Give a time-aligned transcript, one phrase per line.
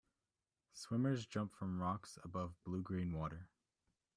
[0.73, 3.49] Swimmers jump from rocks above bluegreen water.